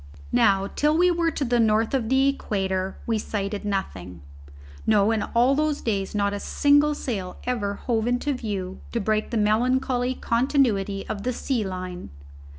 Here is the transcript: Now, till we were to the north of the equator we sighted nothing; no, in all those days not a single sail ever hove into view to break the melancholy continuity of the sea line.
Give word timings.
Now, 0.33 0.65
till 0.75 0.97
we 0.97 1.11
were 1.11 1.29
to 1.29 1.45
the 1.45 1.59
north 1.59 1.93
of 1.93 2.09
the 2.09 2.27
equator 2.27 2.97
we 3.05 3.19
sighted 3.19 3.63
nothing; 3.63 4.21
no, 4.87 5.11
in 5.11 5.21
all 5.21 5.53
those 5.53 5.79
days 5.79 6.15
not 6.15 6.33
a 6.33 6.39
single 6.39 6.95
sail 6.95 7.37
ever 7.43 7.75
hove 7.75 8.07
into 8.07 8.33
view 8.33 8.79
to 8.93 8.99
break 8.99 9.29
the 9.29 9.37
melancholy 9.37 10.15
continuity 10.15 11.05
of 11.07 11.21
the 11.21 11.31
sea 11.33 11.63
line. 11.63 12.09